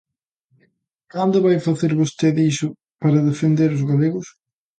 ¿Cando 1.13 1.43
vai 1.45 1.57
facer 1.67 1.91
vostede 2.01 2.41
iso 2.53 2.67
para 3.01 3.25
defender 3.29 3.69
os 3.77 3.83
galegos? 3.91 4.27